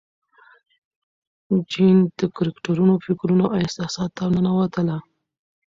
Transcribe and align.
جین 1.69 1.97
د 2.17 2.19
کرکټرونو 2.35 2.93
فکرونو 3.05 3.45
او 3.49 3.57
احساساتو 3.61 4.13
ته 4.17 4.23
ننوتله. 4.33 4.97